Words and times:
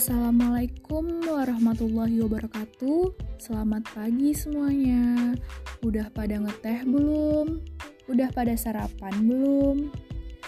Assalamualaikum 0.00 1.28
warahmatullahi 1.28 2.24
wabarakatuh. 2.24 3.12
Selamat 3.36 3.84
pagi 3.92 4.32
semuanya. 4.32 5.36
Udah 5.84 6.08
pada 6.16 6.40
ngeteh 6.40 6.88
belum? 6.88 7.60
Udah 8.08 8.32
pada 8.32 8.56
sarapan 8.56 9.12
belum? 9.28 9.92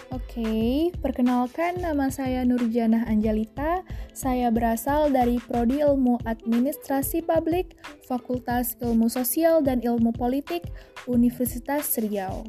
Oke, 0.09 0.89
perkenalkan 1.05 1.85
nama 1.85 2.09
saya 2.09 2.49
Nurjanah 2.49 3.05
Anjalita. 3.05 3.85
Saya 4.17 4.49
berasal 4.49 5.13
dari 5.13 5.37
Prodi 5.37 5.85
Ilmu 5.85 6.25
Administrasi 6.25 7.21
Publik, 7.21 7.77
Fakultas 8.09 8.81
Ilmu 8.81 9.13
Sosial 9.13 9.61
dan 9.61 9.85
Ilmu 9.85 10.17
Politik, 10.17 10.65
Universitas 11.05 11.93
Riau. 12.01 12.49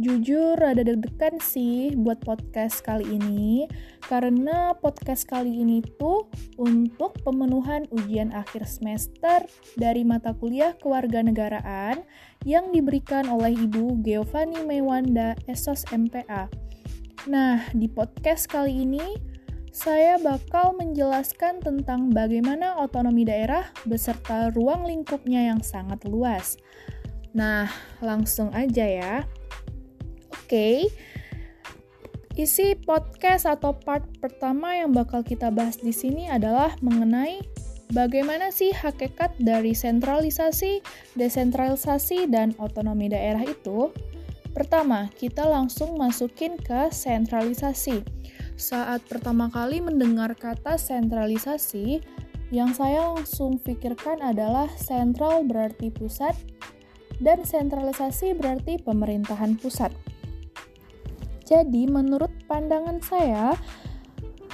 Jujur 0.00 0.56
ada 0.56 0.80
deg-degan 0.80 1.36
sih 1.44 1.92
buat 1.92 2.24
podcast 2.24 2.80
kali 2.80 3.20
ini 3.20 3.68
karena 4.08 4.72
podcast 4.80 5.28
kali 5.28 5.60
ini 5.60 5.84
tuh 6.00 6.24
untuk 6.56 7.20
pemenuhan 7.20 7.84
ujian 7.92 8.32
akhir 8.32 8.64
semester 8.64 9.44
dari 9.76 10.00
mata 10.00 10.32
kuliah 10.32 10.72
kewarganegaraan 10.80 12.00
yang 12.48 12.72
diberikan 12.72 13.28
oleh 13.28 13.52
Ibu 13.52 14.00
Giovanni 14.00 14.64
Mewanda 14.64 15.36
Esos 15.44 15.84
MPA. 15.92 16.48
Nah, 17.28 17.68
di 17.76 17.84
podcast 17.84 18.48
kali 18.48 18.88
ini 18.88 19.20
saya 19.68 20.16
bakal 20.16 20.80
menjelaskan 20.80 21.60
tentang 21.60 22.08
bagaimana 22.08 22.80
otonomi 22.80 23.28
daerah 23.28 23.68
beserta 23.84 24.48
ruang 24.56 24.88
lingkupnya 24.88 25.52
yang 25.52 25.60
sangat 25.60 26.00
luas. 26.08 26.56
Nah, 27.36 27.68
langsung 28.00 28.48
aja 28.56 28.88
ya. 28.88 29.28
Oke. 30.50 30.90
Isi 32.34 32.74
podcast 32.74 33.46
atau 33.46 33.70
part 33.70 34.02
pertama 34.18 34.74
yang 34.74 34.90
bakal 34.90 35.22
kita 35.22 35.46
bahas 35.46 35.78
di 35.78 35.94
sini 35.94 36.26
adalah 36.26 36.74
mengenai 36.82 37.38
bagaimana 37.94 38.50
sih 38.50 38.74
hakikat 38.74 39.30
dari 39.38 39.78
sentralisasi, 39.78 40.82
desentralisasi, 41.14 42.26
dan 42.26 42.50
otonomi 42.58 43.06
daerah 43.06 43.46
itu. 43.46 43.94
Pertama, 44.50 45.06
kita 45.14 45.46
langsung 45.46 45.94
masukin 45.94 46.58
ke 46.58 46.90
sentralisasi. 46.90 48.02
Saat 48.58 49.06
pertama 49.06 49.54
kali 49.54 49.78
mendengar 49.78 50.34
kata 50.34 50.74
sentralisasi, 50.82 52.02
yang 52.50 52.74
saya 52.74 53.06
langsung 53.06 53.62
pikirkan 53.62 54.18
adalah 54.18 54.66
sentral 54.74 55.46
berarti 55.46 55.94
pusat 55.94 56.34
dan 57.22 57.46
sentralisasi 57.46 58.34
berarti 58.34 58.82
pemerintahan 58.82 59.54
pusat. 59.54 59.94
Jadi, 61.50 61.90
menurut 61.90 62.30
pandangan 62.46 63.02
saya, 63.02 63.58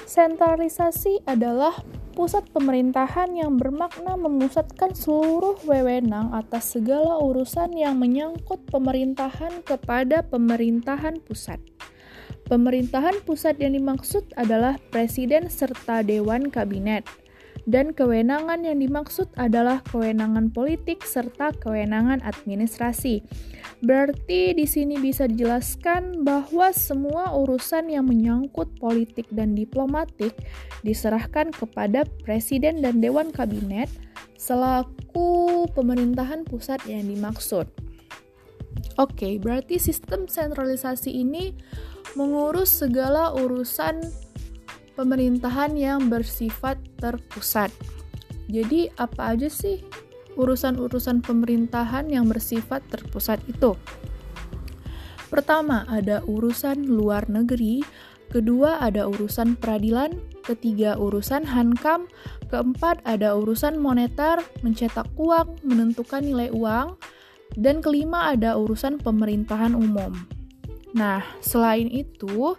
sentralisasi 0.09 1.21
adalah 1.29 1.77
pusat 2.17 2.49
pemerintahan 2.57 3.37
yang 3.37 3.61
bermakna 3.61 4.17
memusatkan 4.17 4.97
seluruh 4.97 5.61
wewenang 5.69 6.33
atas 6.33 6.73
segala 6.73 7.21
urusan 7.21 7.77
yang 7.77 8.01
menyangkut 8.01 8.65
pemerintahan 8.73 9.61
kepada 9.61 10.25
pemerintahan 10.25 11.21
pusat. 11.21 11.61
Pemerintahan 12.49 13.21
pusat 13.29 13.61
yang 13.61 13.77
dimaksud 13.77 14.33
adalah 14.41 14.81
presiden 14.89 15.53
serta 15.53 16.01
dewan 16.01 16.49
kabinet 16.49 17.05
dan 17.67 17.91
kewenangan 17.91 18.63
yang 18.63 18.79
dimaksud 18.79 19.27
adalah 19.35 19.83
kewenangan 19.91 20.55
politik 20.55 21.03
serta 21.03 21.51
kewenangan 21.51 22.23
administrasi. 22.23 23.27
Berarti 23.83 24.55
di 24.55 24.65
sini 24.65 24.97
bisa 25.03 25.27
dijelaskan 25.27 26.23
bahwa 26.23 26.71
semua 26.71 27.35
urusan 27.35 27.91
yang 27.91 28.07
menyangkut 28.07 28.71
politik 28.79 29.27
dan 29.35 29.59
diplomatik 29.59 30.33
diserahkan 30.87 31.51
kepada 31.51 32.07
presiden 32.23 32.81
dan 32.81 33.03
dewan 33.03 33.35
kabinet 33.35 33.91
selaku 34.39 35.67
pemerintahan 35.75 36.47
pusat 36.47 36.79
yang 36.87 37.05
dimaksud. 37.11 37.67
Oke, 38.97 39.37
berarti 39.37 39.77
sistem 39.77 40.25
sentralisasi 40.25 41.13
ini 41.13 41.53
mengurus 42.17 42.81
segala 42.81 43.35
urusan 43.37 44.01
pemerintahan 44.97 45.77
yang 45.77 46.09
bersifat 46.09 46.81
terpusat. 46.97 47.71
Jadi, 48.49 48.89
apa 48.97 49.37
aja 49.37 49.47
sih 49.53 49.85
urusan-urusan 50.41 51.21
pemerintahan 51.21 52.09
yang 52.09 52.27
bersifat 52.27 52.81
terpusat 52.89 53.39
itu? 53.47 53.77
Pertama, 55.29 55.85
ada 55.91 56.23
urusan 56.25 56.87
luar 56.87 57.27
negeri, 57.27 57.83
kedua 58.31 58.79
ada 58.81 59.11
urusan 59.11 59.59
peradilan, 59.59 60.17
ketiga 60.47 60.95
urusan 60.95 61.43
hankam, 61.43 62.07
keempat 62.47 63.03
ada 63.03 63.35
urusan 63.35 63.77
moneter, 63.83 64.39
mencetak 64.63 65.11
uang, 65.19 65.59
menentukan 65.67 66.23
nilai 66.23 66.55
uang, 66.55 66.95
dan 67.59 67.83
kelima 67.83 68.31
ada 68.31 68.55
urusan 68.55 69.03
pemerintahan 69.03 69.75
umum. 69.75 70.15
Nah, 70.95 71.27
selain 71.43 71.91
itu, 71.91 72.55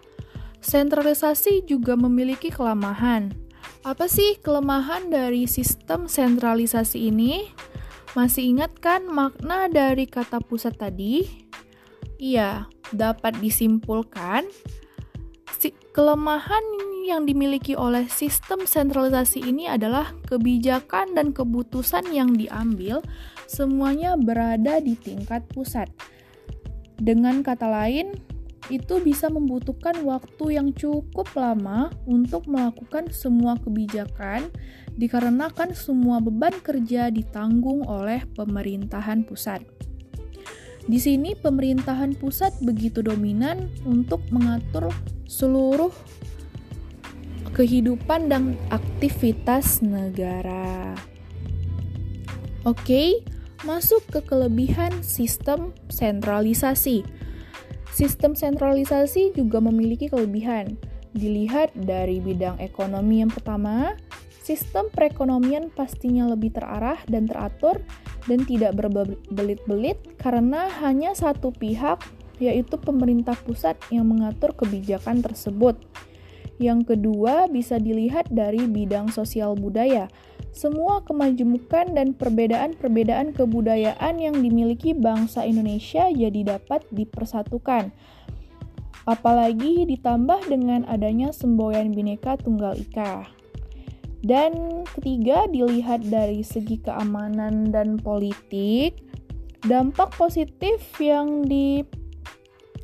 Sentralisasi 0.68 1.64
juga 1.64 1.96
memiliki 1.96 2.52
kelemahan. 2.52 3.32
Apa 3.88 4.12
sih 4.12 4.36
kelemahan 4.44 5.08
dari 5.08 5.48
sistem 5.48 6.12
sentralisasi 6.12 7.08
ini? 7.08 7.48
Masih 8.20 8.52
ingat 8.52 8.76
kan 8.84 9.08
makna 9.08 9.72
dari 9.72 10.04
kata 10.04 10.44
pusat 10.44 10.76
tadi? 10.76 11.24
Iya, 12.20 12.68
dapat 12.92 13.40
disimpulkan 13.40 14.44
si 15.56 15.72
kelemahan 15.96 16.64
yang 17.08 17.24
dimiliki 17.24 17.72
oleh 17.72 18.04
sistem 18.12 18.68
sentralisasi 18.68 19.48
ini 19.48 19.72
adalah 19.72 20.12
kebijakan 20.28 21.16
dan 21.16 21.32
keputusan 21.32 22.12
yang 22.12 22.36
diambil 22.36 23.00
semuanya 23.48 24.20
berada 24.20 24.84
di 24.84 25.00
tingkat 25.00 25.48
pusat. 25.48 25.88
Dengan 27.00 27.40
kata 27.40 27.72
lain, 27.72 28.20
itu 28.68 29.00
bisa 29.00 29.32
membutuhkan 29.32 30.04
waktu 30.04 30.60
yang 30.60 30.76
cukup 30.76 31.28
lama 31.36 31.92
untuk 32.04 32.48
melakukan 32.52 33.12
semua 33.16 33.56
kebijakan, 33.60 34.52
dikarenakan 35.00 35.72
semua 35.72 36.20
beban 36.20 36.56
kerja 36.60 37.08
ditanggung 37.08 37.88
oleh 37.88 38.24
pemerintahan 38.36 39.24
pusat. 39.24 39.64
Di 40.88 41.00
sini, 41.04 41.36
pemerintahan 41.36 42.16
pusat 42.16 42.56
begitu 42.64 43.04
dominan 43.04 43.68
untuk 43.84 44.24
mengatur 44.32 44.88
seluruh 45.28 45.92
kehidupan 47.52 48.32
dan 48.32 48.56
aktivitas 48.72 49.84
negara. 49.84 50.96
Oke, 52.64 53.24
masuk 53.68 54.04
ke 54.08 54.20
kelebihan 54.24 55.04
sistem 55.04 55.76
sentralisasi. 55.92 57.04
Sistem 57.98 58.38
sentralisasi 58.38 59.34
juga 59.34 59.58
memiliki 59.58 60.06
kelebihan. 60.06 60.78
Dilihat 61.18 61.74
dari 61.74 62.22
bidang 62.22 62.62
ekonomi 62.62 63.26
yang 63.26 63.34
pertama, 63.34 63.98
sistem 64.46 64.86
perekonomian 64.94 65.74
pastinya 65.74 66.30
lebih 66.30 66.54
terarah 66.54 67.02
dan 67.10 67.26
teratur 67.26 67.82
dan 68.30 68.46
tidak 68.46 68.78
berbelit-belit 68.78 69.98
karena 70.22 70.70
hanya 70.78 71.18
satu 71.18 71.50
pihak, 71.50 72.06
yaitu 72.38 72.78
pemerintah 72.78 73.34
pusat 73.34 73.74
yang 73.90 74.06
mengatur 74.14 74.54
kebijakan 74.54 75.26
tersebut. 75.26 75.82
Yang 76.62 76.94
kedua, 76.94 77.50
bisa 77.50 77.82
dilihat 77.82 78.30
dari 78.30 78.62
bidang 78.70 79.10
sosial 79.10 79.58
budaya 79.58 80.06
semua 80.58 81.06
kemajemukan 81.06 81.94
dan 81.94 82.18
perbedaan-perbedaan 82.18 83.38
kebudayaan 83.38 84.18
yang 84.18 84.42
dimiliki 84.42 84.98
bangsa 84.98 85.46
Indonesia 85.46 86.10
jadi 86.10 86.58
dapat 86.58 86.82
dipersatukan. 86.90 87.94
Apalagi 89.06 89.86
ditambah 89.86 90.50
dengan 90.50 90.84
adanya 90.90 91.30
semboyan 91.30 91.94
bineka 91.94 92.42
tunggal 92.42 92.74
ika. 92.74 93.30
Dan 94.26 94.82
ketiga, 94.98 95.46
dilihat 95.46 96.02
dari 96.10 96.42
segi 96.42 96.82
keamanan 96.82 97.70
dan 97.70 98.02
politik, 98.02 98.98
dampak 99.64 100.12
positif 100.18 100.82
yang 100.98 101.46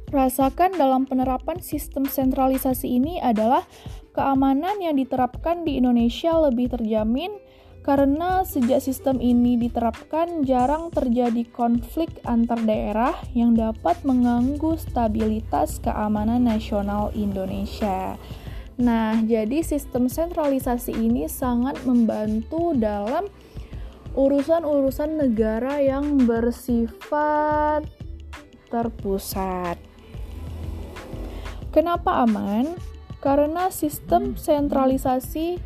dirasakan 0.07 0.77
dalam 0.77 1.09
penerapan 1.09 1.57
sistem 1.57 2.05
sentralisasi 2.05 3.01
ini 3.01 3.17
adalah 3.17 3.65
keamanan 4.13 4.77
yang 4.79 4.95
diterapkan 4.95 5.65
di 5.65 5.81
Indonesia 5.81 6.37
lebih 6.37 6.69
terjamin 6.69 7.42
karena 7.83 8.47
sejak 8.47 8.79
sistem 8.79 9.19
ini 9.19 9.59
diterapkan, 9.59 10.47
jarang 10.47 10.87
terjadi 10.87 11.43
konflik 11.51 12.15
antar 12.23 12.63
daerah 12.63 13.11
yang 13.35 13.59
dapat 13.59 13.99
mengganggu 14.07 14.79
stabilitas 14.79 15.83
keamanan 15.83 16.47
nasional 16.47 17.11
Indonesia. 17.11 18.15
Nah, 18.79 19.19
jadi 19.19 19.61
sistem 19.67 20.07
sentralisasi 20.07 20.95
ini 20.95 21.27
sangat 21.27 21.83
membantu 21.83 22.71
dalam 22.71 23.27
urusan-urusan 24.15 25.19
negara 25.19 25.83
yang 25.83 26.23
bersifat 26.23 27.83
terpusat. 28.71 29.75
Kenapa 31.75 32.23
aman? 32.23 32.79
Karena 33.19 33.67
sistem 33.67 34.39
sentralisasi 34.39 35.59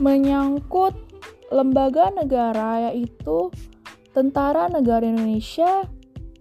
menyangkut 0.00 1.11
lembaga 1.52 2.08
negara 2.10 2.90
yaitu 2.90 3.52
Tentara 4.12 4.68
Negara 4.68 5.04
Indonesia 5.08 5.88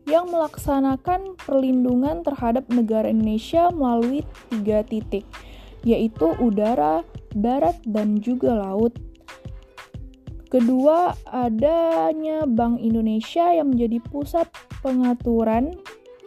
yang 0.03 0.27
melaksanakan 0.27 1.39
perlindungan 1.39 2.19
terhadap 2.25 2.67
negara 2.67 3.07
Indonesia 3.07 3.71
melalui 3.71 4.27
tiga 4.51 4.83
titik, 4.83 5.23
yaitu 5.87 6.35
udara, 6.41 7.07
darat, 7.31 7.79
dan 7.87 8.19
juga 8.19 8.59
laut. 8.59 8.91
Kedua, 10.51 11.15
adanya 11.31 12.43
Bank 12.43 12.83
Indonesia 12.83 13.55
yang 13.55 13.71
menjadi 13.71 14.03
pusat 14.03 14.51
pengaturan 14.83 15.79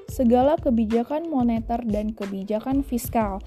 segala 0.09 0.57
kebijakan 0.57 1.29
moneter 1.29 1.85
dan 1.85 2.17
kebijakan 2.17 2.81
fiskal. 2.81 3.45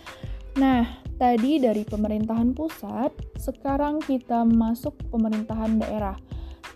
Nah, 0.54 1.07
tadi 1.18 1.58
dari 1.58 1.84
pemerintahan 1.84 2.54
pusat, 2.54 3.12
sekarang 3.42 4.00
kita 4.06 4.46
masuk 4.46 4.94
pemerintahan 5.10 5.82
daerah. 5.82 6.18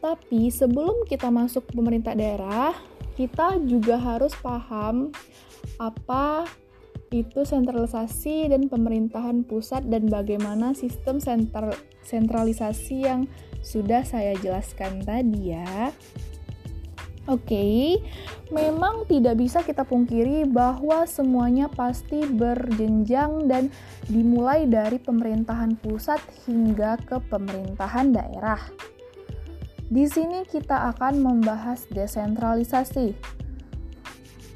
Tapi 0.01 0.49
sebelum 0.49 1.05
kita 1.05 1.29
masuk 1.29 1.69
pemerintah 1.69 2.17
daerah, 2.17 2.73
kita 3.13 3.61
juga 3.63 4.01
harus 4.01 4.33
paham 4.41 5.13
apa 5.77 6.49
itu 7.11 7.43
sentralisasi 7.43 8.49
dan 8.49 8.71
pemerintahan 8.71 9.43
pusat 9.43 9.83
dan 9.85 10.07
bagaimana 10.07 10.71
sistem 10.71 11.19
sentral 11.19 11.75
sentralisasi 12.07 13.03
yang 13.03 13.27
sudah 13.61 14.01
saya 14.01 14.33
jelaskan 14.39 15.05
tadi 15.05 15.53
ya. 15.53 15.91
Oke, 17.31 17.55
okay, 17.55 17.83
memang 18.51 19.07
tidak 19.07 19.39
bisa 19.39 19.63
kita 19.63 19.87
pungkiri 19.87 20.43
bahwa 20.43 21.07
semuanya 21.07 21.71
pasti 21.71 22.27
berjenjang 22.27 23.47
dan 23.47 23.71
dimulai 24.11 24.67
dari 24.67 24.99
pemerintahan 24.99 25.79
pusat 25.79 26.19
hingga 26.43 26.99
ke 27.07 27.23
pemerintahan 27.31 28.11
daerah. 28.11 28.59
Di 29.87 30.11
sini 30.11 30.43
kita 30.43 30.91
akan 30.91 31.23
membahas 31.23 31.87
desentralisasi. 31.87 33.15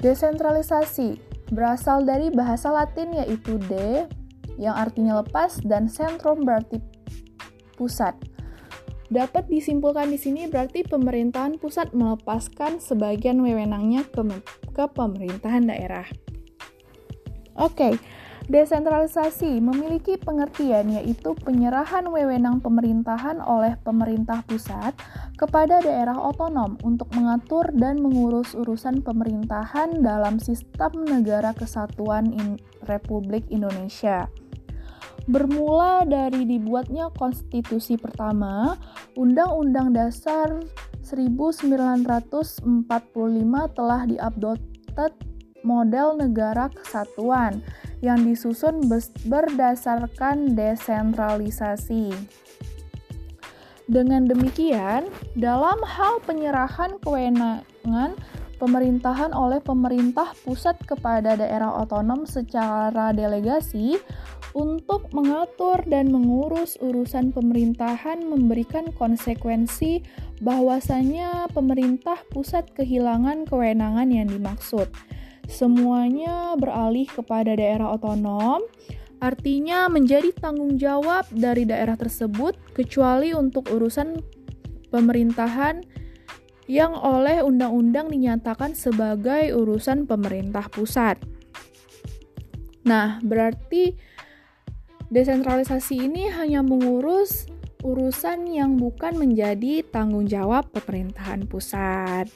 Desentralisasi 0.04 1.16
berasal 1.48 2.04
dari 2.04 2.28
bahasa 2.28 2.68
Latin 2.68 3.16
yaitu 3.16 3.56
de 3.72 4.04
yang 4.60 4.76
artinya 4.76 5.24
lepas 5.24 5.64
dan 5.64 5.88
sentrum 5.88 6.44
berarti 6.44 6.76
pusat. 7.80 8.35
Dapat 9.06 9.46
disimpulkan 9.46 10.10
di 10.10 10.18
sini 10.18 10.50
berarti 10.50 10.82
pemerintahan 10.82 11.62
pusat 11.62 11.94
melepaskan 11.94 12.82
sebagian 12.82 13.38
wewenangnya 13.38 14.02
ke, 14.10 14.22
ke 14.74 14.84
pemerintahan 14.90 15.70
daerah. 15.70 16.06
Oke, 17.56 17.94
okay. 17.94 17.94
Desentralisasi 18.46 19.58
memiliki 19.58 20.14
pengertian 20.22 20.86
yaitu 20.94 21.34
penyerahan 21.34 22.06
wewenang 22.06 22.62
pemerintahan 22.62 23.42
oleh 23.42 23.74
pemerintah 23.82 24.46
pusat 24.46 24.94
kepada 25.34 25.82
daerah 25.82 26.14
otonom 26.14 26.78
untuk 26.86 27.10
mengatur 27.18 27.66
dan 27.74 27.98
mengurus 27.98 28.54
urusan 28.54 29.02
pemerintahan 29.02 29.98
dalam 29.98 30.38
sistem 30.38 30.94
negara 31.02 31.50
kesatuan 31.58 32.30
Republik 32.86 33.42
Indonesia. 33.50 34.30
Bermula 35.26 36.06
dari 36.06 36.46
dibuatnya 36.46 37.10
konstitusi 37.18 37.98
pertama, 37.98 38.78
Undang-Undang 39.18 39.90
Dasar 39.90 40.62
1945 41.02 42.62
telah 43.74 44.00
diupdated 44.06 45.12
model 45.66 46.14
negara 46.14 46.70
kesatuan 46.70 47.58
yang 48.06 48.22
disusun 48.22 48.86
berdasarkan 49.26 50.54
desentralisasi. 50.54 52.14
Dengan 53.86 54.30
demikian, 54.30 55.10
dalam 55.38 55.78
hal 55.82 56.22
penyerahan 56.22 56.98
kewenangan 57.02 58.14
pemerintahan 58.56 59.36
oleh 59.36 59.60
pemerintah 59.60 60.32
pusat 60.44 60.80
kepada 60.84 61.36
daerah 61.36 61.76
otonom 61.84 62.24
secara 62.24 63.12
delegasi 63.12 64.00
untuk 64.56 65.12
mengatur 65.12 65.84
dan 65.84 66.08
mengurus 66.08 66.80
urusan 66.80 67.36
pemerintahan 67.36 68.24
memberikan 68.24 68.88
konsekuensi 68.96 70.00
bahwasanya 70.40 71.52
pemerintah 71.52 72.16
pusat 72.32 72.72
kehilangan 72.72 73.44
kewenangan 73.44 74.08
yang 74.08 74.28
dimaksud. 74.32 74.88
Semuanya 75.46 76.56
beralih 76.56 77.06
kepada 77.06 77.54
daerah 77.54 77.94
otonom, 77.94 78.64
artinya 79.20 79.86
menjadi 79.86 80.32
tanggung 80.34 80.80
jawab 80.80 81.28
dari 81.30 81.68
daerah 81.68 81.94
tersebut, 81.94 82.56
kecuali 82.74 83.30
untuk 83.36 83.68
urusan 83.70 84.18
pemerintahan 84.90 85.84
yang 86.66 86.94
oleh 86.98 87.42
undang-undang 87.42 88.10
dinyatakan 88.10 88.74
sebagai 88.74 89.54
urusan 89.54 90.06
pemerintah 90.06 90.66
pusat. 90.66 91.18
Nah, 92.86 93.18
berarti 93.22 93.94
desentralisasi 95.10 96.06
ini 96.10 96.30
hanya 96.30 96.62
mengurus 96.62 97.46
urusan 97.86 98.50
yang 98.50 98.74
bukan 98.74 99.14
menjadi 99.14 99.86
tanggung 99.86 100.26
jawab 100.26 100.66
pemerintahan 100.74 101.46
pusat. 101.46 102.26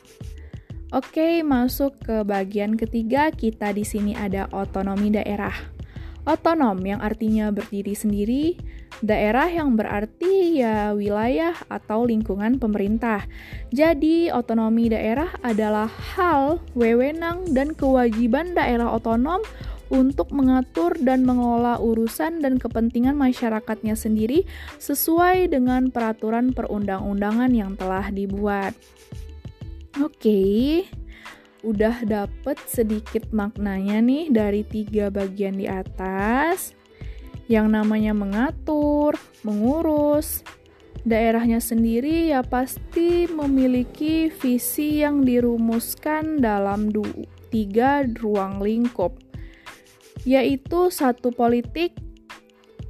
Oke, 0.91 1.47
masuk 1.47 2.03
ke 2.03 2.27
bagian 2.27 2.75
ketiga. 2.75 3.31
Kita 3.31 3.71
di 3.71 3.87
sini 3.87 4.15
ada 4.19 4.51
otonomi 4.51 5.15
daerah. 5.15 5.55
Otonom 6.29 6.77
yang 6.85 7.01
artinya 7.01 7.49
berdiri 7.49 7.97
sendiri, 7.97 8.61
daerah 9.01 9.49
yang 9.49 9.73
berarti 9.75 10.61
ya 10.61 10.93
wilayah 10.93 11.57
atau 11.73 12.05
lingkungan 12.05 12.61
pemerintah. 12.61 13.25
Jadi, 13.73 14.29
otonomi 14.29 14.93
daerah 14.93 15.33
adalah 15.41 15.89
hal, 15.89 16.61
wewenang, 16.77 17.57
dan 17.57 17.73
kewajiban 17.73 18.53
daerah 18.53 18.93
otonom 18.93 19.41
untuk 19.91 20.31
mengatur 20.31 20.95
dan 21.03 21.27
mengelola 21.27 21.83
urusan 21.83 22.39
dan 22.39 22.63
kepentingan 22.63 23.19
masyarakatnya 23.19 23.99
sendiri 23.99 24.47
sesuai 24.79 25.51
dengan 25.51 25.91
peraturan 25.91 26.55
perundang-undangan 26.55 27.51
yang 27.51 27.75
telah 27.75 28.07
dibuat. 28.15 28.73
Oke, 29.99 30.87
udah 31.61 32.05
dapet 32.09 32.57
sedikit 32.65 33.29
maknanya 33.31 34.01
nih 34.01 34.33
dari 34.33 34.63
tiga 34.65 35.13
bagian 35.13 35.61
di 35.61 35.67
atas. 35.69 36.73
Yang 37.51 37.67
namanya 37.83 38.15
mengatur, 38.15 39.19
mengurus, 39.43 40.47
daerahnya 41.03 41.59
sendiri 41.59 42.31
ya 42.31 42.45
pasti 42.45 43.27
memiliki 43.27 44.31
visi 44.31 45.03
yang 45.03 45.27
dirumuskan 45.27 46.39
dalam 46.39 46.95
du 46.95 47.03
tiga 47.51 48.07
ruang 48.23 48.63
lingkup, 48.63 49.19
yaitu 50.23 50.95
satu 50.95 51.35
politik, 51.35 51.99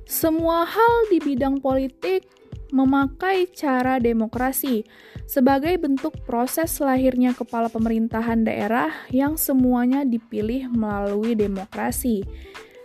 semua 0.05 0.69
hal 0.69 0.95
di 1.09 1.23
bidang 1.23 1.63
politik 1.65 2.29
memakai 2.71 3.51
cara 3.51 3.97
demokrasi 3.99 4.85
sebagai 5.31 5.79
bentuk 5.79 6.27
proses 6.27 6.75
lahirnya 6.83 7.31
kepala 7.39 7.71
pemerintahan 7.71 8.43
daerah 8.43 8.91
yang 9.15 9.39
semuanya 9.39 10.03
dipilih 10.03 10.67
melalui 10.75 11.39
demokrasi. 11.39 12.27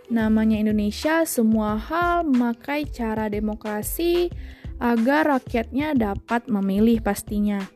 Namanya 0.06 0.62
Indonesia, 0.62 1.26
semua 1.26 1.74
hal 1.74 2.22
memakai 2.22 2.86
cara 2.86 3.26
demokrasi 3.26 4.30
agar 4.78 5.26
rakyatnya 5.26 5.98
dapat 5.98 6.46
memilih 6.46 7.02
pastinya. 7.02 7.66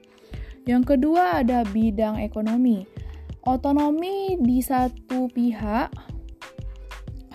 Yang 0.62 0.95
kedua 0.95 1.43
ada 1.43 1.67
bidang 1.67 2.23
ekonomi. 2.23 2.87
Otonomi 3.43 4.39
di 4.39 4.62
satu 4.62 5.27
pihak 5.35 5.91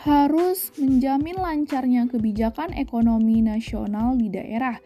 harus 0.07 0.71
menjamin 0.79 1.35
lancarnya 1.35 2.07
kebijakan 2.07 2.71
ekonomi 2.79 3.43
nasional 3.43 4.15
di 4.15 4.31
daerah 4.31 4.79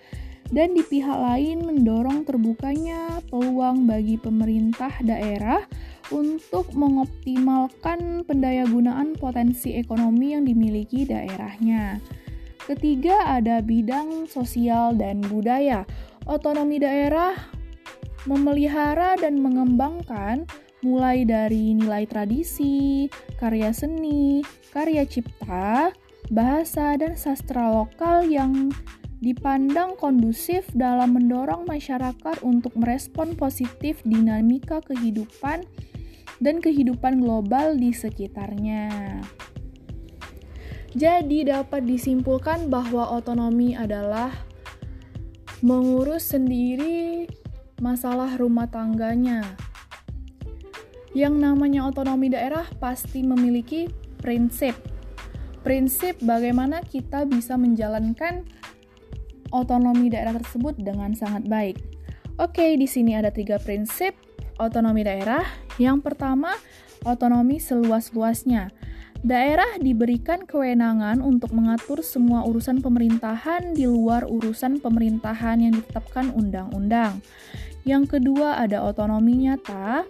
dan 0.49 0.73
di 0.73 0.81
pihak 0.81 1.13
lain 1.13 1.65
mendorong 1.65 2.25
terbukanya 2.25 3.21
peluang 3.29 3.85
bagi 3.85 4.17
pemerintah 4.17 4.89
daerah 5.05 5.61
untuk 6.09 6.73
mengoptimalkan 6.73 8.25
pendayagunaan 8.25 9.13
potensi 9.13 9.77
ekonomi 9.77 10.33
yang 10.33 10.45
dimiliki 10.45 11.05
daerahnya. 11.05 12.01
Ketiga, 12.65 13.37
ada 13.37 13.61
bidang 13.61 14.29
sosial 14.29 14.97
dan 14.97 15.21
budaya. 15.25 15.85
Otonomi 16.29 16.77
daerah 16.81 17.33
memelihara 18.29 19.17
dan 19.17 19.41
mengembangkan 19.41 20.45
mulai 20.85 21.25
dari 21.25 21.75
nilai 21.75 22.05
tradisi, 22.05 23.09
karya 23.41 23.73
seni, 23.73 24.45
karya 24.71 25.03
cipta, 25.03 25.91
bahasa, 26.31 26.95
dan 26.95 27.17
sastra 27.17 27.73
lokal 27.73 28.23
yang 28.27 28.71
dipandang 29.19 29.99
kondusif 29.99 30.67
dalam 30.71 31.19
mendorong 31.19 31.67
masyarakat 31.67 32.39
untuk 32.39 32.71
merespon 32.79 33.35
positif 33.35 33.99
dinamika 34.07 34.79
kehidupan 34.79 35.67
dan 36.39 36.63
kehidupan 36.63 37.19
global 37.19 37.75
di 37.75 37.91
sekitarnya. 37.91 39.19
Jadi 40.95 41.45
dapat 41.45 41.85
disimpulkan 41.85 42.71
bahwa 42.71 43.13
otonomi 43.13 43.77
adalah 43.77 44.33
mengurus 45.61 46.33
sendiri 46.33 47.27
masalah 47.83 48.39
rumah 48.39 48.65
tangganya. 48.71 49.43
Yang 51.13 51.35
namanya 51.37 51.85
otonomi 51.85 52.31
daerah 52.31 52.65
pasti 52.79 53.21
memiliki 53.21 53.91
prinsip. 54.23 54.73
Prinsip 55.61 56.17
bagaimana 56.23 56.79
kita 56.81 57.27
bisa 57.27 57.59
menjalankan 57.59 58.47
otonomi 59.53 60.09
daerah 60.09 60.35
tersebut 60.37 60.77
dengan 60.79 61.13
sangat 61.17 61.45
baik. 61.45 61.77
Oke, 62.39 62.79
di 62.79 62.87
sini 62.87 63.19
ada 63.19 63.33
tiga 63.33 63.59
prinsip 63.59 64.15
otonomi 64.59 65.01
daerah. 65.03 65.43
Yang 65.79 66.11
pertama, 66.11 66.53
otonomi 67.07 67.57
seluas-luasnya. 67.57 68.71
Daerah 69.19 69.75
diberikan 69.83 70.47
kewenangan 70.47 71.19
untuk 71.19 71.51
mengatur 71.51 71.99
semua 71.99 72.47
urusan 72.47 72.79
pemerintahan 72.79 73.75
di 73.75 73.83
luar 73.83 74.23
urusan 74.23 74.79
pemerintahan 74.79 75.59
yang 75.59 75.75
ditetapkan 75.75 76.31
undang-undang. 76.31 77.19
Yang 77.83 78.19
kedua, 78.19 78.63
ada 78.63 78.87
otonomi 78.87 79.47
nyata 79.47 80.07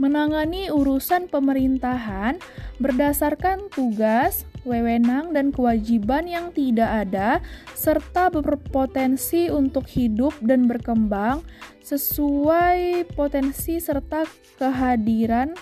menangani 0.00 0.72
urusan 0.72 1.28
pemerintahan 1.28 2.40
berdasarkan 2.80 3.68
tugas, 3.68 4.48
wewenang, 4.64 5.32
dan 5.32 5.50
kewajiban 5.50 6.28
yang 6.28 6.52
tidak 6.52 7.08
ada, 7.08 7.40
serta 7.72 8.28
berpotensi 8.28 9.48
untuk 9.48 9.88
hidup 9.88 10.36
dan 10.44 10.68
berkembang 10.68 11.40
sesuai 11.80 13.08
potensi 13.16 13.80
serta 13.80 14.28
kehadiran 14.60 15.56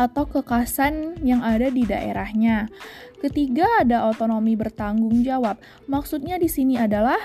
atau 0.00 0.24
kekasan 0.24 1.20
yang 1.20 1.44
ada 1.44 1.68
di 1.68 1.84
daerahnya. 1.84 2.72
Ketiga, 3.20 3.68
ada 3.84 4.08
otonomi 4.08 4.56
bertanggung 4.56 5.20
jawab. 5.20 5.60
Maksudnya 5.84 6.40
di 6.40 6.48
sini 6.48 6.80
adalah 6.80 7.20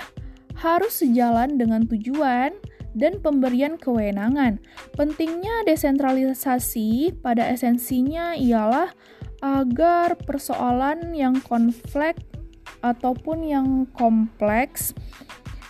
harus 0.60 1.00
sejalan 1.00 1.56
dengan 1.56 1.88
tujuan 1.88 2.52
dan 2.96 3.20
pemberian 3.20 3.76
kewenangan. 3.76 4.60
Pentingnya 4.96 5.64
desentralisasi 5.68 7.20
pada 7.20 7.48
esensinya 7.48 8.36
ialah 8.36 8.92
agar 9.40 10.16
persoalan 10.16 11.12
yang 11.12 11.40
konflik 11.44 12.16
ataupun 12.80 13.46
yang 13.46 13.68
kompleks 13.96 14.96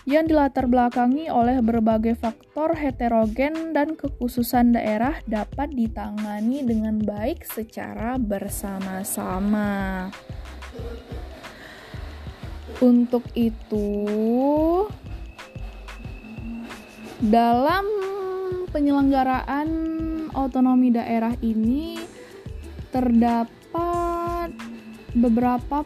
yang 0.07 0.23
dilatar 0.23 0.71
belakangi 0.71 1.27
oleh 1.27 1.59
berbagai 1.59 2.15
faktor 2.15 2.79
heterogen 2.79 3.75
dan 3.75 3.99
kekhususan 3.99 4.71
daerah 4.71 5.19
dapat 5.27 5.67
ditangani 5.75 6.63
dengan 6.63 6.95
baik 7.03 7.43
secara 7.43 8.15
bersama-sama. 8.15 10.07
Untuk 12.79 13.27
itu, 13.35 13.99
dalam 17.19 17.83
penyelenggaraan 18.71 19.67
otonomi 20.31 20.87
daerah 20.87 21.35
ini 21.43 21.99
terdapat 22.95 23.56
beberapa 25.17 25.83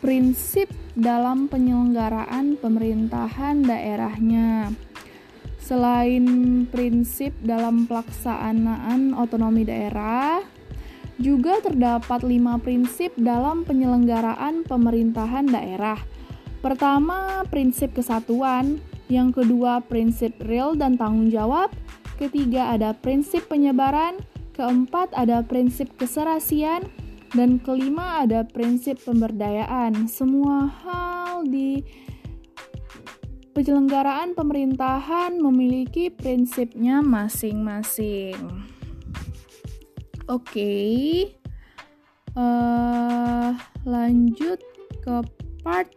prinsip 0.00 0.70
dalam 0.96 1.50
penyelenggaraan 1.50 2.56
pemerintahan 2.56 3.66
daerahnya. 3.66 4.72
Selain 5.60 6.24
prinsip 6.70 7.34
dalam 7.42 7.90
pelaksanaan 7.90 9.18
otonomi 9.18 9.66
daerah, 9.66 10.40
juga 11.18 11.58
terdapat 11.58 12.22
lima 12.22 12.56
prinsip 12.62 13.10
dalam 13.18 13.66
penyelenggaraan 13.66 14.62
pemerintahan 14.62 15.50
daerah. 15.50 15.98
Pertama, 16.62 17.42
prinsip 17.50 17.92
kesatuan. 17.98 18.78
Yang 19.10 19.42
kedua, 19.42 19.82
prinsip 19.82 20.38
real 20.42 20.78
dan 20.78 20.94
tanggung 20.94 21.34
jawab. 21.34 21.74
Ketiga, 22.14 22.70
ada 22.72 22.94
prinsip 22.94 23.50
penyebaran. 23.50 24.22
Keempat, 24.54 25.12
ada 25.12 25.42
prinsip 25.44 25.92
keserasian 25.98 26.86
dan 27.32 27.58
kelima 27.58 28.22
ada 28.22 28.44
prinsip 28.46 29.00
pemberdayaan. 29.02 30.06
Semua 30.06 30.68
hal 30.68 31.48
di 31.48 31.82
penyelenggaraan 33.56 34.36
pemerintahan 34.36 35.40
memiliki 35.40 36.12
prinsipnya 36.12 37.00
masing-masing. 37.00 38.36
Oke, 40.26 40.58
okay. 40.58 40.94
uh, 42.36 42.42
eh, 42.42 43.50
lanjut 43.88 44.60
ke 45.00 45.16
part 45.64 45.88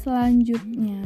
selanjutnya. 0.00 1.04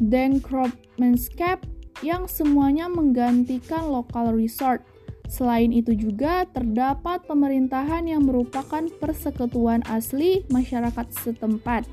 dan 0.00 0.40
Kropmenskap 0.40 1.60
yang 2.00 2.24
semuanya 2.24 2.88
menggantikan 2.88 3.92
lokal 3.92 4.32
resort. 4.32 4.82
Selain 5.24 5.72
itu 5.72 5.96
juga 5.96 6.44
terdapat 6.52 7.24
pemerintahan 7.24 8.04
yang 8.08 8.28
merupakan 8.28 8.84
persekutuan 9.00 9.80
asli 9.88 10.44
masyarakat 10.52 11.06
setempat. 11.10 11.88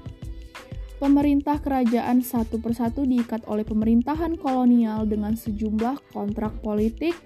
Pemerintah 1.01 1.57
kerajaan 1.57 2.21
satu 2.21 2.61
persatu 2.61 3.09
diikat 3.09 3.49
oleh 3.49 3.65
pemerintahan 3.65 4.37
kolonial 4.37 5.09
dengan 5.09 5.33
sejumlah 5.33 5.97
kontrak 6.13 6.61
politik 6.61 7.17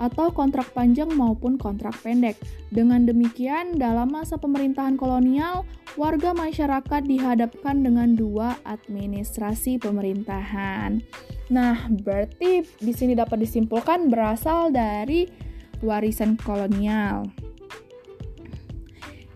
atau 0.00 0.32
kontrak 0.32 0.72
panjang 0.72 1.12
maupun 1.12 1.60
kontrak 1.60 1.92
pendek. 2.00 2.40
Dengan 2.72 3.04
demikian, 3.04 3.76
dalam 3.76 4.08
masa 4.16 4.40
pemerintahan 4.40 4.96
kolonial, 4.96 5.68
warga 6.00 6.32
masyarakat 6.32 7.04
dihadapkan 7.04 7.84
dengan 7.84 8.16
dua 8.16 8.56
administrasi 8.64 9.76
pemerintahan. 9.76 11.04
Nah, 11.52 11.92
berarti 11.92 12.64
di 12.80 12.92
sini 12.96 13.12
dapat 13.12 13.44
disimpulkan 13.44 14.08
berasal 14.08 14.72
dari 14.72 15.28
warisan 15.84 16.40
kolonial. 16.40 17.28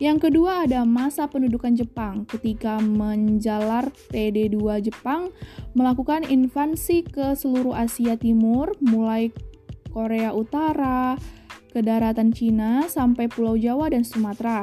Yang 0.02 0.28
kedua 0.30 0.66
ada 0.66 0.82
masa 0.82 1.30
pendudukan 1.30 1.70
Jepang 1.78 2.26
ketika 2.26 2.82
menjalar 2.82 3.94
TD2 4.10 4.90
Jepang 4.90 5.30
melakukan 5.78 6.26
invasi 6.26 7.06
ke 7.06 7.38
seluruh 7.38 7.78
Asia 7.78 8.18
Timur 8.18 8.74
mulai 8.82 9.30
Korea 9.94 10.34
Utara, 10.34 11.14
ke 11.74 11.82
daratan 11.82 12.30
Cina 12.30 12.86
sampai 12.86 13.26
Pulau 13.26 13.58
Jawa 13.58 13.90
dan 13.90 14.06
Sumatera. 14.06 14.62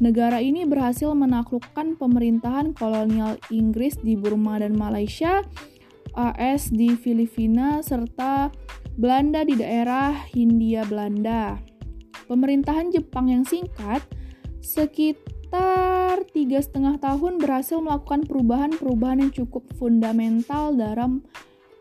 Negara 0.00 0.40
ini 0.40 0.64
berhasil 0.64 1.12
menaklukkan 1.12 1.96
pemerintahan 1.96 2.72
kolonial 2.76 3.40
Inggris 3.52 3.96
di 4.00 4.16
Burma 4.16 4.60
dan 4.60 4.76
Malaysia, 4.76 5.44
AS 6.16 6.72
di 6.72 6.96
Filipina 6.96 7.84
serta 7.84 8.48
Belanda 8.96 9.44
di 9.44 9.56
daerah 9.56 10.12
Hindia 10.32 10.84
Belanda. 10.84 11.60
Pemerintahan 12.28 12.92
Jepang 12.92 13.28
yang 13.28 13.44
singkat, 13.44 14.04
sekitar 14.70 16.22
tiga 16.30 16.62
setengah 16.62 17.02
tahun 17.02 17.42
berhasil 17.42 17.82
melakukan 17.82 18.22
perubahan-perubahan 18.22 19.26
yang 19.26 19.32
cukup 19.34 19.66
fundamental 19.74 20.70
dalam 20.78 21.26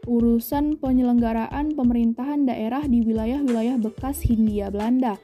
urusan 0.09 0.81
penyelenggaraan 0.81 1.77
pemerintahan 1.77 2.49
daerah 2.49 2.81
di 2.89 3.05
wilayah-wilayah 3.05 3.77
bekas 3.77 4.25
Hindia 4.25 4.73
Belanda. 4.73 5.21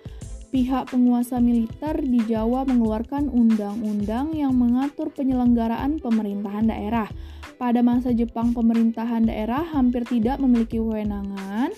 Pihak 0.53 0.93
penguasa 0.93 1.41
militer 1.41 1.99
di 2.05 2.21
Jawa 2.29 2.69
mengeluarkan 2.69 3.33
undang-undang 3.33 4.37
yang 4.37 4.53
mengatur 4.53 5.09
penyelenggaraan 5.09 5.97
pemerintahan 5.97 6.69
daerah 6.69 7.09
pada 7.57 7.81
masa 7.81 8.13
Jepang 8.13 8.53
pemerintahan 8.53 9.25
daerah 9.25 9.65
hampir 9.65 10.05
tidak 10.05 10.37
memiliki 10.37 10.77
kewenangan. 10.77 11.73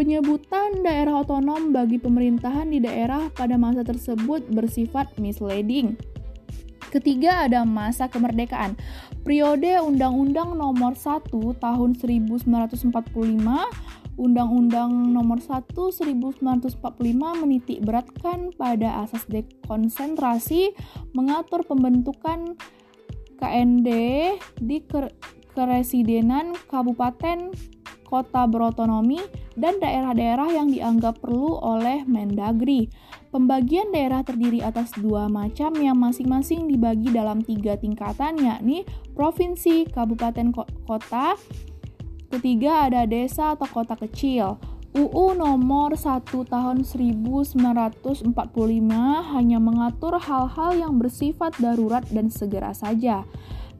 Penyebutan 0.00 0.80
daerah 0.80 1.20
otonom 1.20 1.76
bagi 1.76 2.00
pemerintahan 2.00 2.72
di 2.72 2.80
daerah 2.80 3.28
pada 3.36 3.60
masa 3.60 3.84
tersebut 3.84 4.48
bersifat 4.48 5.12
misleading. 5.20 5.92
Ketiga 6.88 7.44
ada 7.44 7.68
masa 7.68 8.08
kemerdekaan. 8.08 8.80
Periode 9.20 9.76
Undang-Undang 9.84 10.56
Nomor 10.56 10.96
1 10.96 11.28
Tahun 11.36 11.90
1945 12.00 12.96
Undang-Undang 14.16 15.12
Nomor 15.12 15.36
1 15.36 15.68
1945 15.68 16.80
menitik 17.36 17.84
beratkan 17.84 18.56
pada 18.56 19.04
asas 19.04 19.28
dekonsentrasi, 19.28 20.72
mengatur 21.12 21.60
pembentukan 21.68 22.56
KND 23.36 23.88
di 24.64 24.80
keresidenan 25.52 26.56
kabupaten 26.72 27.52
kota 28.10 28.50
berotonomi 28.50 29.22
dan 29.54 29.78
daerah-daerah 29.78 30.50
yang 30.50 30.66
dianggap 30.74 31.22
perlu 31.22 31.62
oleh 31.62 32.02
Mendagri. 32.02 32.90
Pembagian 33.30 33.94
daerah 33.94 34.26
terdiri 34.26 34.58
atas 34.58 34.90
dua 34.98 35.30
macam 35.30 35.70
yang 35.78 35.94
masing-masing 35.94 36.66
dibagi 36.66 37.14
dalam 37.14 37.38
tiga 37.46 37.78
tingkatan 37.78 38.42
yakni 38.42 38.82
provinsi, 39.14 39.86
kabupaten, 39.86 40.50
kota. 40.82 41.38
Ketiga 42.26 42.90
ada 42.90 43.06
desa 43.06 43.54
atau 43.54 43.70
kota 43.70 43.94
kecil. 43.94 44.58
UU 44.90 45.38
nomor 45.38 45.94
1 45.94 46.26
tahun 46.26 46.82
1945 46.82 48.34
hanya 49.38 49.58
mengatur 49.62 50.18
hal-hal 50.18 50.74
yang 50.74 50.98
bersifat 50.98 51.54
darurat 51.62 52.02
dan 52.10 52.26
segera 52.26 52.74
saja. 52.74 53.22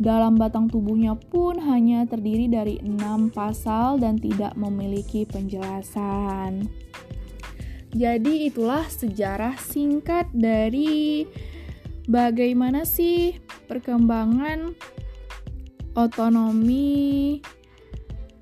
Dalam 0.00 0.40
batang 0.40 0.64
tubuhnya 0.64 1.12
pun 1.12 1.60
hanya 1.60 2.08
terdiri 2.08 2.48
dari 2.48 2.80
enam 2.80 3.28
pasal 3.28 4.00
dan 4.00 4.16
tidak 4.16 4.56
memiliki 4.56 5.28
penjelasan. 5.28 6.64
Jadi 7.92 8.48
itulah 8.48 8.88
sejarah 8.88 9.60
singkat 9.60 10.24
dari 10.32 11.28
bagaimana 12.08 12.88
sih 12.88 13.36
perkembangan 13.68 14.72
otonomi 15.92 17.44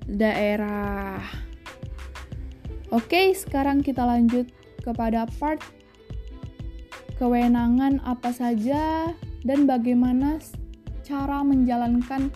daerah. 0.07 1.19
Oke, 2.89 3.35
sekarang 3.35 3.83
kita 3.83 4.07
lanjut 4.07 4.47
kepada 4.79 5.27
part 5.37 5.59
kewenangan 7.19 7.99
apa 8.07 8.31
saja 8.31 9.11
dan 9.43 9.67
bagaimana 9.67 10.39
cara 11.09 11.41
menjalankan 11.41 12.29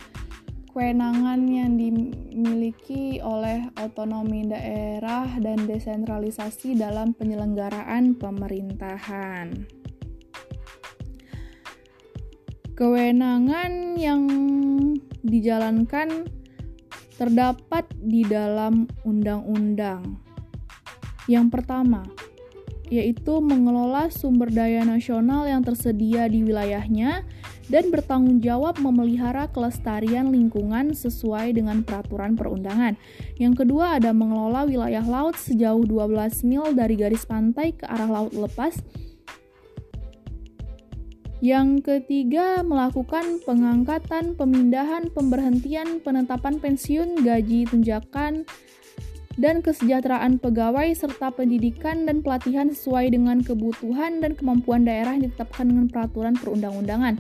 kewenangan 0.73 1.45
yang 1.45 1.77
dimiliki 1.77 3.21
oleh 3.21 3.69
otonomi 3.77 4.49
daerah 4.49 5.29
dan 5.37 5.69
desentralisasi 5.69 6.73
dalam 6.73 7.13
penyelenggaraan 7.13 8.17
pemerintahan. 8.17 9.69
Kewenangan 12.73 13.93
yang 14.01 14.25
dijalankan 15.21 16.25
terdapat 17.13 17.85
di 18.01 18.25
dalam 18.25 18.89
undang-undang 19.05 20.17
yang 21.29 21.53
pertama, 21.53 22.01
yaitu 22.89 23.37
mengelola 23.37 24.09
sumber 24.09 24.49
daya 24.49 24.81
nasional 24.81 25.45
yang 25.45 25.61
tersedia 25.61 26.25
di 26.25 26.41
wilayahnya 26.41 27.21
dan 27.71 27.91
bertanggung 27.91 28.43
jawab 28.43 28.79
memelihara 28.79 29.47
kelestarian 29.51 30.31
lingkungan 30.31 30.91
sesuai 30.91 31.55
dengan 31.55 31.83
peraturan 31.83 32.35
perundangan. 32.35 32.99
Yang 33.39 33.63
kedua 33.63 33.99
ada 34.01 34.11
mengelola 34.11 34.67
wilayah 34.67 35.03
laut 35.03 35.39
sejauh 35.39 35.83
12 35.87 36.43
mil 36.43 36.75
dari 36.75 36.99
garis 36.99 37.23
pantai 37.23 37.75
ke 37.75 37.87
arah 37.87 38.09
laut 38.09 38.33
lepas. 38.35 38.75
Yang 41.43 41.83
ketiga, 41.83 42.63
melakukan 42.63 43.43
pengangkatan, 43.43 44.39
pemindahan, 44.39 45.11
pemberhentian, 45.11 45.99
penetapan 45.99 46.55
pensiun, 46.55 47.19
gaji, 47.19 47.67
tunjakan, 47.67 48.47
dan 49.35 49.59
kesejahteraan 49.59 50.37
pegawai 50.37 50.93
serta 50.93 51.35
pendidikan 51.35 52.05
dan 52.05 52.23
pelatihan 52.23 52.69
sesuai 52.69 53.11
dengan 53.11 53.41
kebutuhan 53.41 54.21
dan 54.21 54.37
kemampuan 54.37 54.85
daerah 54.85 55.19
yang 55.19 55.27
ditetapkan 55.27 55.67
dengan 55.67 55.85
peraturan 55.91 56.39
perundang-undangan. 56.39 57.17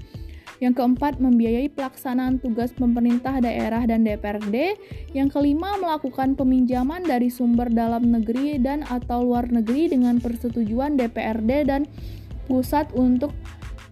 Yang 0.63 0.79
keempat, 0.79 1.19
membiayai 1.19 1.67
pelaksanaan 1.75 2.39
tugas 2.39 2.71
pemerintah 2.71 3.43
daerah 3.43 3.83
dan 3.83 4.07
DPRD. 4.07 4.79
Yang 5.11 5.35
kelima, 5.35 5.75
melakukan 5.75 6.39
peminjaman 6.39 7.03
dari 7.03 7.27
sumber 7.27 7.67
dalam 7.67 8.07
negeri 8.07 8.55
dan 8.63 8.87
atau 8.87 9.27
luar 9.27 9.51
negeri 9.51 9.91
dengan 9.91 10.23
persetujuan 10.23 10.95
DPRD 10.95 11.67
dan 11.67 11.83
pusat 12.47 12.87
untuk 12.95 13.35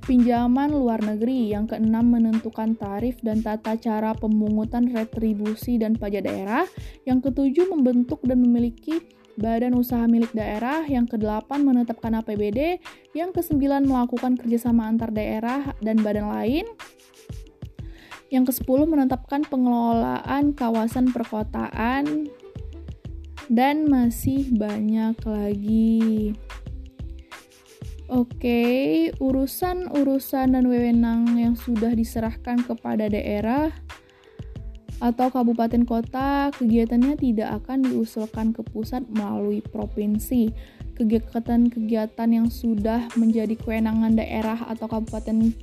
pinjaman 0.07 0.71
luar 0.71 1.03
negeri. 1.03 1.51
Yang 1.51 1.75
keenam, 1.75 2.07
menentukan 2.07 2.79
tarif 2.79 3.19
dan 3.19 3.43
tata 3.43 3.75
cara 3.75 4.15
pemungutan 4.15 4.95
retribusi 4.95 5.75
dan 5.75 5.99
pajak 5.99 6.23
daerah. 6.23 6.63
Yang 7.03 7.35
ketujuh, 7.35 7.67
membentuk 7.67 8.23
dan 8.23 8.39
memiliki 8.39 9.19
badan 9.37 9.77
usaha 9.77 10.03
milik 10.07 10.33
daerah. 10.35 10.83
Yang 10.87 11.17
kedelapan, 11.17 11.63
menetapkan 11.63 12.17
APBD. 12.19 12.79
Yang 13.15 13.41
kesembilan, 13.41 13.85
melakukan 13.85 14.39
kerjasama 14.39 14.87
antar 14.87 15.13
daerah 15.13 15.75
dan 15.83 15.99
badan 16.01 16.31
lain. 16.31 16.65
Yang 18.31 18.55
kesepuluh, 18.55 18.87
menetapkan 18.87 19.43
pengelolaan 19.43 20.55
kawasan 20.55 21.11
perkotaan. 21.11 22.31
Dan 23.51 23.91
masih 23.91 24.47
banyak 24.55 25.19
lagi. 25.27 26.31
Oke, 28.11 29.07
urusan-urusan 29.23 30.51
dan 30.51 30.67
wewenang 30.67 31.39
yang 31.39 31.55
sudah 31.55 31.95
diserahkan 31.95 32.59
kepada 32.59 33.07
daerah 33.07 33.71
atau 35.01 35.33
kabupaten 35.33 35.81
kota, 35.81 36.53
kegiatannya 36.53 37.17
tidak 37.17 37.65
akan 37.65 37.89
diusulkan 37.89 38.53
ke 38.53 38.61
pusat 38.61 39.01
melalui 39.09 39.65
provinsi. 39.65 40.53
Kegiatan-kegiatan 40.93 42.29
yang 42.29 42.53
sudah 42.53 43.09
menjadi 43.17 43.57
kewenangan 43.57 44.13
daerah 44.13 44.69
atau 44.69 44.85
kabupaten 44.85 45.57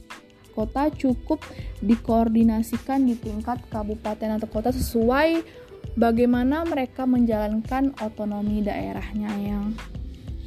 kota 0.59 0.90
cukup 0.90 1.38
dikoordinasikan 1.79 3.07
di 3.07 3.14
tingkat 3.14 3.62
kabupaten 3.70 4.42
atau 4.42 4.51
kota 4.51 4.74
sesuai 4.74 5.46
bagaimana 5.94 6.66
mereka 6.66 7.07
menjalankan 7.07 7.94
otonomi 8.03 8.66
daerahnya 8.66 9.31
yang 9.38 9.79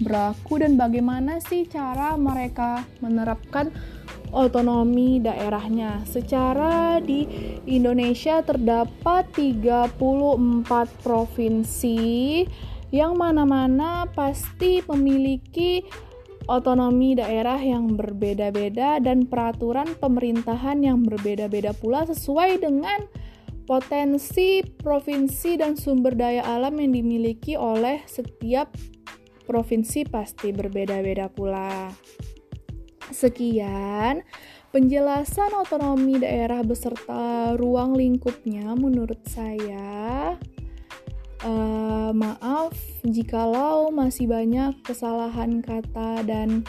berlaku 0.04 0.60
dan 0.60 0.76
bagaimana 0.76 1.40
sih 1.40 1.64
cara 1.70 2.20
mereka 2.20 2.84
menerapkan 3.00 3.72
otonomi 4.32 5.20
daerahnya. 5.20 6.04
Secara 6.08 7.00
di 7.04 7.28
Indonesia 7.68 8.40
terdapat 8.42 9.32
34 9.36 9.96
provinsi 11.04 12.00
yang 12.92 13.16
mana-mana 13.16 14.08
pasti 14.12 14.84
memiliki 14.84 15.84
otonomi 16.52 17.16
daerah 17.16 17.60
yang 17.60 17.96
berbeda-beda 17.96 19.00
dan 19.00 19.30
peraturan 19.30 19.96
pemerintahan 19.96 20.84
yang 20.84 21.00
berbeda-beda 21.06 21.72
pula 21.78 22.04
sesuai 22.04 22.60
dengan 22.60 23.00
potensi 23.64 24.60
provinsi 24.66 25.62
dan 25.62 25.80
sumber 25.80 26.18
daya 26.18 26.44
alam 26.44 26.76
yang 26.82 26.92
dimiliki 26.92 27.56
oleh 27.56 28.04
setiap 28.04 28.74
provinsi 29.48 30.08
pasti 30.12 30.52
berbeda-beda 30.52 31.32
pula. 31.32 31.88
Sekian 33.10 34.22
penjelasan 34.72 35.52
otonomi 35.58 36.22
daerah 36.22 36.62
beserta 36.62 37.58
ruang 37.58 37.98
lingkupnya 37.98 38.72
menurut 38.78 39.20
saya. 39.28 40.38
Uh, 41.42 42.14
maaf 42.14 42.78
jikalau 43.02 43.90
masih 43.90 44.30
banyak 44.30 44.78
kesalahan 44.86 45.66
kata 45.66 46.22
dan 46.22 46.62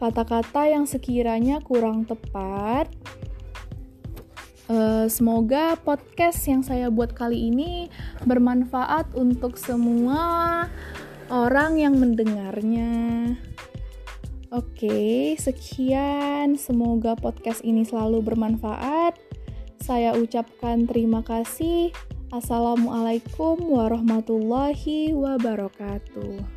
kata-kata 0.00 0.72
yang 0.72 0.88
sekiranya 0.88 1.60
kurang 1.60 2.08
tepat. 2.08 2.88
Uh, 4.64 5.04
semoga 5.12 5.76
podcast 5.76 6.40
yang 6.48 6.64
saya 6.64 6.88
buat 6.88 7.12
kali 7.12 7.52
ini 7.52 7.92
bermanfaat 8.24 9.12
untuk 9.12 9.60
semua 9.60 10.64
orang 11.28 11.76
yang 11.76 12.00
mendengarnya. 12.00 13.36
Oke, 14.54 15.34
sekian. 15.34 16.54
Semoga 16.54 17.18
podcast 17.18 17.66
ini 17.66 17.82
selalu 17.82 18.22
bermanfaat. 18.22 19.18
Saya 19.82 20.14
ucapkan 20.14 20.86
terima 20.86 21.26
kasih. 21.26 21.90
Assalamualaikum 22.30 23.58
warahmatullahi 23.66 25.10
wabarakatuh. 25.10 26.53